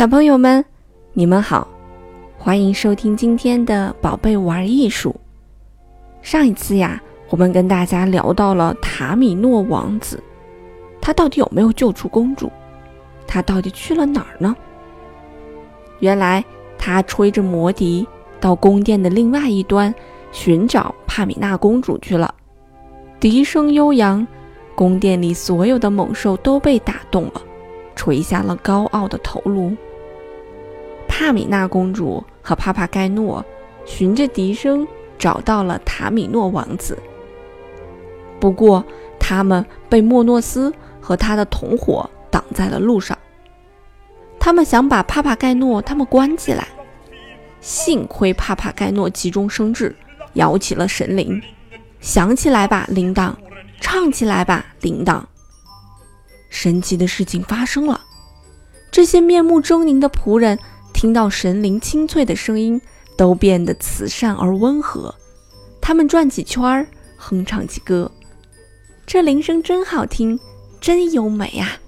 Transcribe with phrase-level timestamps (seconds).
[0.00, 0.64] 小朋友们，
[1.12, 1.68] 你们好，
[2.38, 5.14] 欢迎收听今天的宝贝玩艺术。
[6.22, 10.18] 上一次呀，我们跟大家聊到了塔米诺王子，
[11.02, 12.50] 他到底有没有救出公主？
[13.26, 14.56] 他到底去了哪儿呢？
[15.98, 16.42] 原来
[16.78, 18.08] 他吹着魔笛
[18.40, 19.94] 到宫殿的另外一端
[20.32, 22.34] 寻找帕米娜公主去了。
[23.20, 24.26] 笛声悠扬，
[24.74, 27.42] 宫殿里所有的猛兽都被打动了。
[27.94, 29.76] 垂下了高傲的头颅。
[31.20, 33.44] 帕米娜公主和帕帕盖诺
[33.84, 34.88] 循着笛声
[35.18, 36.98] 找到了塔米诺王子。
[38.40, 38.82] 不过，
[39.18, 43.18] 他们被莫诺斯和他的同伙挡在了路上。
[44.38, 46.66] 他们想把帕帕盖诺他们关起来，
[47.60, 49.94] 幸亏帕帕盖诺急中生智，
[50.32, 51.38] 摇起了神铃，
[52.00, 53.34] 响起来吧，铃铛；
[53.78, 55.22] 唱起来吧，铃铛。
[56.48, 58.00] 神奇的事情发生了，
[58.90, 60.58] 这些面目狰狞的仆人
[61.00, 62.78] 听到神灵清脆的声音，
[63.16, 65.14] 都变得慈善而温和。
[65.80, 68.12] 他们转几圈儿，哼唱起歌。
[69.06, 70.38] 这铃声真好听，
[70.78, 71.80] 真优美啊！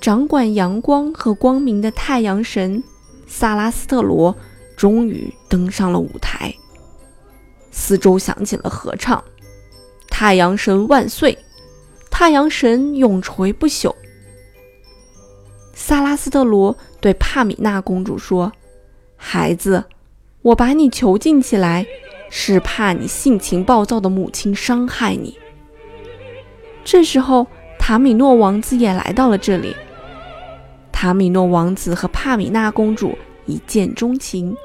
[0.00, 2.82] 掌管阳光和光明的太阳神
[3.26, 4.34] 萨拉斯特罗
[4.74, 6.50] 终于登上了舞台，
[7.70, 9.22] 四周响起了合唱
[10.08, 11.36] ：“太阳神万岁！”
[12.10, 13.94] 太阳神永垂不朽。
[15.84, 18.52] 萨拉斯特罗对帕米娜公主说
[19.18, 19.82] ：“孩子，
[20.40, 21.84] 我把你囚禁起来，
[22.30, 25.36] 是怕你性情暴躁的母亲伤害你。”
[26.86, 27.48] 这时候，
[27.80, 29.74] 塔米诺王子也来到了这里。
[30.92, 34.56] 塔米诺王子和帕米娜公主一见钟情，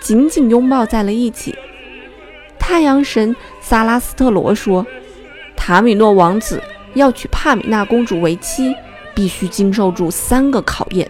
[0.00, 1.54] 紧紧拥抱在了一起。
[2.58, 4.84] 太阳神萨拉斯特罗说
[5.54, 6.60] ：“塔米诺王子。”
[6.94, 8.72] 要娶帕米娜公主为妻，
[9.14, 11.08] 必须经受住三个考验。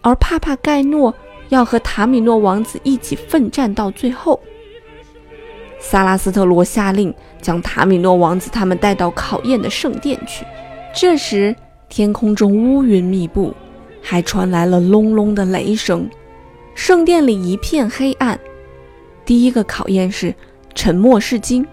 [0.00, 1.14] 而帕帕盖诺
[1.48, 4.40] 要和塔米诺王子一起奋战到最后。
[5.78, 10.44] 萨拉斯特罗下令将塔米诺王子他们带到考验的圣殿去。
[10.94, 11.54] 这时，
[11.88, 13.54] 天空中乌云密布，
[14.00, 16.08] 还传来了隆隆的雷声，
[16.74, 18.38] 圣殿里一片黑暗。
[19.24, 20.34] 第一个考验是
[20.74, 21.66] 沉默是金。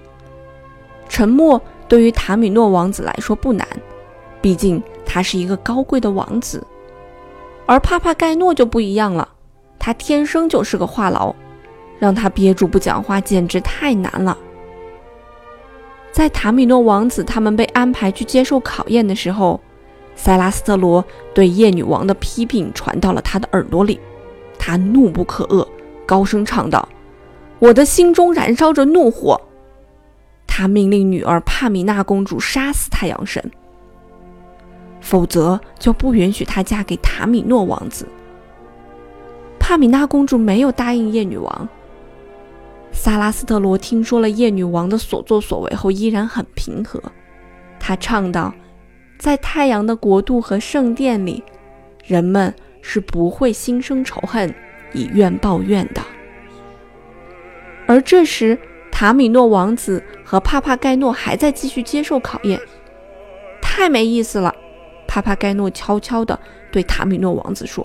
[1.07, 1.61] 沉默。
[1.87, 3.67] 对于塔米诺王子来说不难，
[4.41, 4.79] 毕竟
[5.11, 6.63] 他是一个高贵的王子。
[7.65, 9.27] 而帕帕盖诺就不一样了，
[9.79, 11.33] 他天生就是个话痨，
[11.97, 14.37] 让他憋住不讲话简直太难了。
[16.11, 19.59] 在塔米诺王子他们被安排去接受考验的时候，
[20.15, 21.03] 塞拉斯特罗
[21.33, 23.99] 对夜女王的批评传到了他的耳朵里，
[24.59, 25.67] 他怒不可遏，
[26.05, 26.87] 高声唱道
[27.59, 29.39] ：“我的心中燃烧着怒火。”
[30.47, 33.51] 他命令女儿帕米娜公主杀死太阳神，
[35.09, 38.07] 否则就不允许她嫁给塔米诺王子。
[39.59, 41.67] 帕米娜公主没有答应夜女王。
[42.91, 47.01] 萨拉斯特罗听说了夜女王的所作所为后，依然很平和。
[47.79, 48.53] 他唱道
[49.17, 51.43] ：“在太阳的国度和圣殿里，
[52.05, 52.53] 人们
[52.83, 54.53] 是不会心生仇恨，
[54.93, 56.01] 以怨报怨的。”
[57.87, 58.55] 而这时。
[58.91, 62.59] 塔米诺王子和帕帕盖诺还在继续接受考验，
[63.61, 64.53] 太没意思了。
[65.09, 66.39] 帕帕盖诺悄悄地
[66.71, 67.83] 对塔米诺王子说，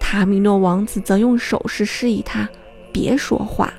[0.00, 2.48] 塔米诺王子则用手势示意他
[2.92, 3.72] 别说话。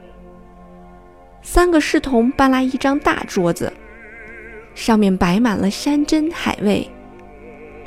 [1.41, 3.73] 三个侍童搬来一张大桌子，
[4.73, 6.89] 上面摆满了山珍海味，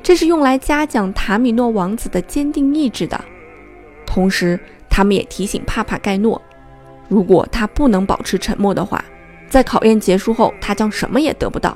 [0.03, 3.19] 这是用来嘉奖塔米诺王子的坚定意志的。
[4.04, 4.60] 同时，
[4.91, 6.41] 他们也提醒帕帕盖诺。
[7.09, 9.03] 如果他不能保持沉默的话，
[9.49, 11.74] 在考验结束后，他将什么也得不到。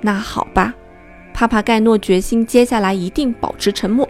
[0.00, 0.72] 那好吧，
[1.36, 4.08] 帕帕盖诺决心接下来一定保持沉默。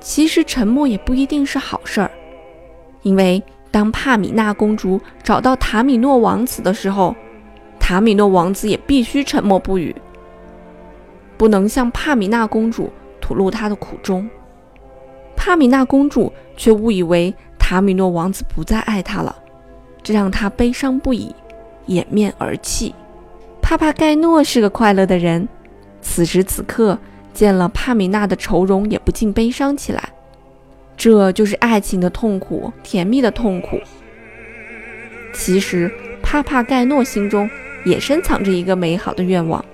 [0.00, 2.10] 其实沉默也不一定是好事儿，
[3.00, 7.16] 因为当帕米娜公主找到塔米诺王子的时候，
[7.80, 9.96] 塔米诺王子也必须沉默不语，
[11.38, 14.28] 不能向帕米娜公主吐露他的苦衷。
[15.34, 17.34] 帕米娜公主却误以为。
[17.58, 19.36] 塔米诺王子不再爱她了，
[20.02, 21.34] 这让她悲伤不已，
[21.84, 22.94] 掩面而泣。
[23.60, 25.46] 帕帕盖诺是个快乐的人，
[26.00, 26.98] 此时此刻
[27.32, 30.12] 见了帕米娜的愁容，也不禁悲伤起来。
[30.96, 33.78] 这就是爱情的痛苦，甜蜜的痛苦。
[35.32, 35.90] 其实
[36.22, 37.48] 帕帕盖诺心中
[37.84, 39.64] 也深藏着一个美好的愿望，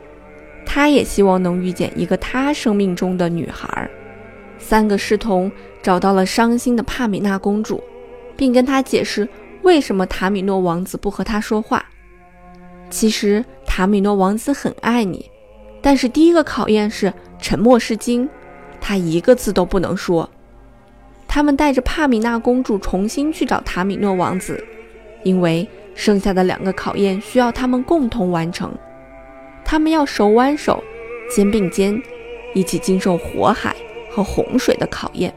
[0.66, 3.88] 他也希望能遇见一个他生命中的女孩。
[4.58, 5.50] 三个侍童
[5.82, 7.82] 找到了伤心的帕米娜公主，
[8.36, 9.28] 并跟她解释
[9.62, 11.84] 为什么塔米诺王子不和她说话。
[12.90, 15.30] 其实塔米诺王子很爱你，
[15.84, 18.26] 但是第一个考验是沉默是金，
[18.80, 20.30] 他一个字都不能说。
[21.28, 24.64] 他们带着帕米娜公主重新去找塔米诺王子，
[25.24, 28.72] 因为剩下的两个考验需要他们共同完成。
[29.62, 30.82] 他们要手挽手、
[31.30, 32.02] 肩并肩，
[32.54, 33.76] 一起经受火海
[34.10, 35.34] 和洪水的考验。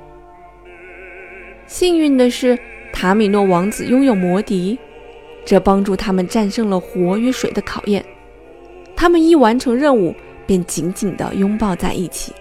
[1.65, 2.57] 幸运的是，
[2.93, 4.79] 塔米诺王子拥有魔笛，
[5.43, 8.05] 这帮助他们战胜了火与水的考验。
[8.95, 10.15] 他们一完成任务，
[10.47, 12.33] 便紧紧地拥抱在一起。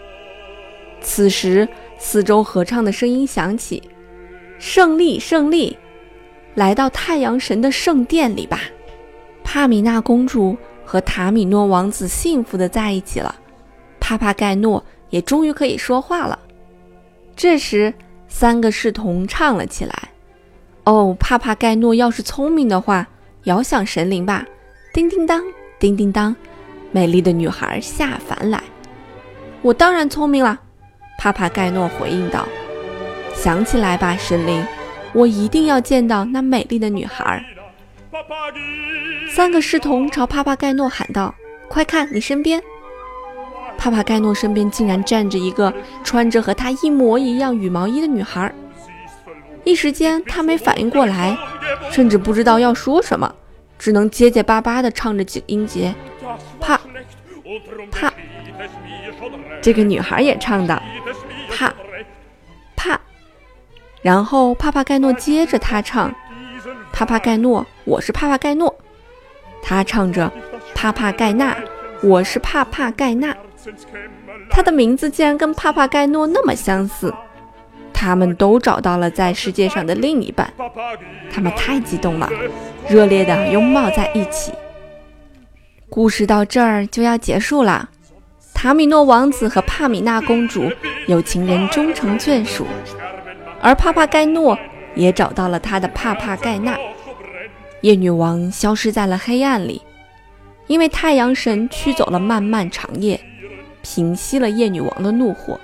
[1.02, 1.68] 此时，
[1.98, 3.82] 四周合唱的声音响起
[4.58, 5.76] ：“胜利，胜利！
[6.54, 8.60] 来到太阳神的圣殿里吧！”
[9.44, 13.34] 帕米娜公主和塔米诺王子幸福地在一起了。
[14.00, 16.38] 帕帕盖诺也终于可以说话了。
[17.36, 17.92] 这时，
[18.28, 19.94] 三个侍童唱了起来
[20.84, 23.06] ：“哦，帕帕盖诺要是聪明的话，
[23.44, 24.44] 遥想神灵吧！
[24.92, 25.42] 叮叮当，
[25.78, 26.34] 叮叮当，
[26.92, 28.62] 美丽的女孩下凡来。
[29.62, 30.60] 我当然聪明了。”
[31.18, 32.46] 帕帕盖诺回应道
[33.34, 34.64] ：“想起来吧，神灵，
[35.12, 37.44] 我一定要见到那美丽的女孩。”
[39.30, 41.34] 三个侍童朝帕帕盖诺喊道
[41.68, 42.62] ：“快看，你身边！”
[43.76, 45.72] 帕帕盖诺身边竟然站着一个
[46.02, 48.50] 穿着和他一模一样羽毛衣的女孩。
[49.64, 51.36] 一时间，他没反应过来，
[51.90, 53.34] 甚至不知道要说什么，
[53.78, 55.94] 只能结结巴巴地唱着几个音节：“，
[57.90, 58.12] 帕。”
[59.62, 60.82] 这个女孩也唱的。
[61.50, 61.72] 帕，
[62.76, 62.98] 帕，
[64.02, 66.14] 然后帕帕盖诺接着他唱
[66.92, 68.74] ：“帕帕盖诺，我是帕帕盖诺。”
[69.62, 70.30] 他唱着
[70.74, 71.56] ：“帕帕盖纳，
[72.02, 73.34] 我是帕帕盖纳。”
[74.50, 77.12] 他的名字竟然跟帕帕盖诺那么相似，
[77.92, 80.52] 他们都找到了在世界上的另一半，
[81.32, 82.30] 他们太激动了，
[82.88, 84.52] 热烈的拥抱在一起。
[85.96, 87.88] 故事到这儿就要结束了。
[88.52, 90.70] 塔米诺王子和帕米娜公主
[91.06, 92.66] 有情人终成眷属，
[93.62, 94.58] 而帕帕盖诺
[94.94, 96.76] 也找到了他的帕帕盖纳。
[97.80, 99.80] 夜女王消失在了黑暗里，
[100.66, 103.18] 因为太阳神驱走了漫漫长夜，
[103.80, 105.58] 平息了夜女王的怒火。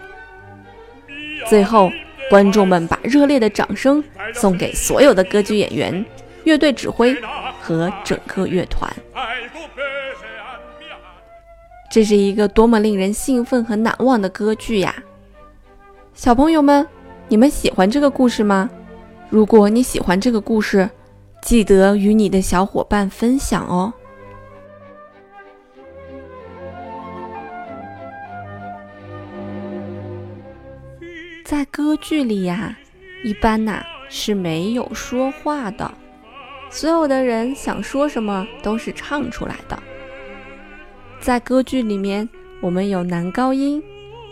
[1.46, 1.92] 最后，
[2.30, 4.02] 观众们把热烈的掌声
[4.32, 6.02] 送给所有的歌剧演员、
[6.44, 7.14] 乐队指挥
[7.62, 8.92] 和整个乐团。
[11.88, 14.92] 这是一个多么令人兴奋和难忘的歌剧呀！
[16.14, 16.86] 小朋友们，
[17.28, 18.68] 你们喜欢这个故事吗？
[19.30, 20.90] 如果你喜欢这个故事，
[21.42, 23.92] 记得与你的小伙伴分享哦。
[31.44, 32.74] 在歌剧里呀，
[33.22, 35.92] 一般呐是没有说话的，
[36.72, 39.78] 所有的人想说什么都是唱出来的。
[41.20, 42.26] 在歌剧里面，
[42.62, 43.80] 我们有男高音、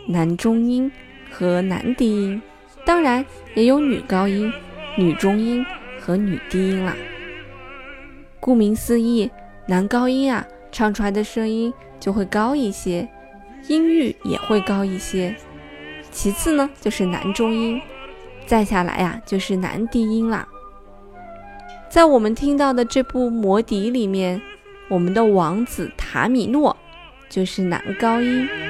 [0.07, 0.91] 男中音
[1.31, 2.43] 和男低音，
[2.87, 4.51] 当然也有女高音、
[4.97, 5.65] 女中音
[6.01, 6.97] 和女低音啦。
[8.41, 9.31] 顾名思义，
[9.67, 11.71] 男高音啊，唱出来的声音
[12.01, 13.07] 就会高一些，
[13.69, 15.37] 音域也会高一些。
[16.11, 17.79] 其次呢，就是男中音，
[18.47, 20.49] 再下来呀，就是男低音啦。
[21.91, 24.41] 在我们听到的这部《魔笛》里面。
[24.91, 26.77] 我们的王子塔米诺
[27.29, 28.70] 就是男高音。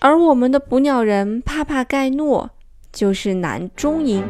[0.00, 2.50] 而我们的捕鸟人帕帕盖诺
[2.90, 4.24] 就是男中音。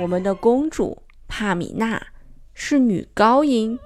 [0.00, 2.06] 我们的公主帕米娜
[2.54, 3.78] 是女高音。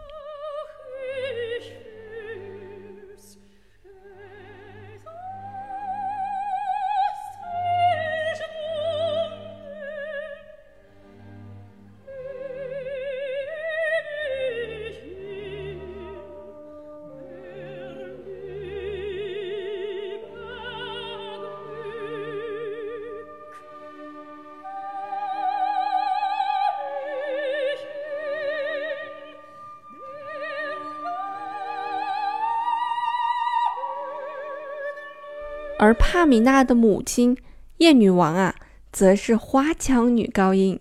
[35.78, 37.36] 而帕米娜的母亲
[37.78, 38.54] 叶女王啊，
[38.92, 40.80] 则是花腔女高音。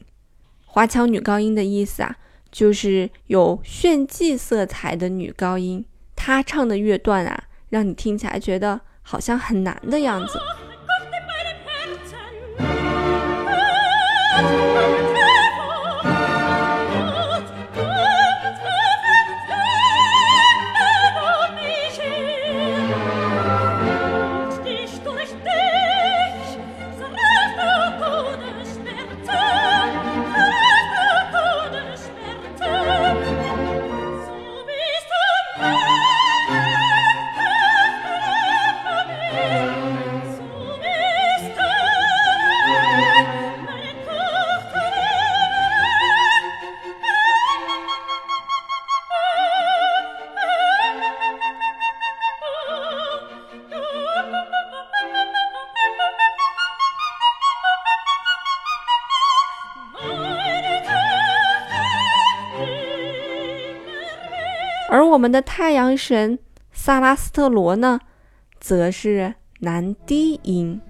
[0.66, 2.16] 花腔女高音的意思啊，
[2.52, 5.84] 就是有炫技色彩的女高音。
[6.16, 10.40] 她唱的乐段啊，让你听起来觉得好像很难的样子。
[65.24, 66.38] 我们的太阳神
[66.74, 68.02] 萨拉斯特罗呢，
[68.60, 70.82] 则是男低音。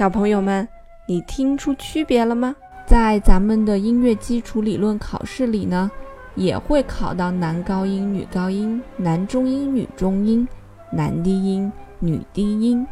[0.00, 0.66] 小朋友们，
[1.04, 2.56] 你听出区别了吗？
[2.86, 5.90] 在咱们的音乐基础理论考试里呢，
[6.36, 10.48] 也会考到男高音、女高音、男中音、女中音、
[10.90, 12.86] 男低音、女低音。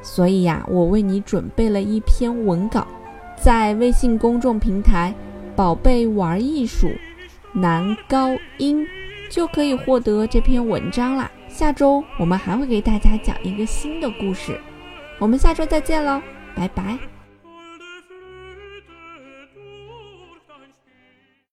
[0.00, 2.86] 所以呀，我为你准备了一篇文稿，
[3.36, 5.14] 在微信公众平台
[5.54, 6.88] “宝贝玩艺术”
[7.52, 8.86] 男高音
[9.28, 11.30] 就可以获得这篇文章啦。
[11.46, 14.58] 下周我们还会给大家讲一个新的故事。
[15.18, 16.20] 我们下周再见喽，
[16.54, 17.17] 拜拜。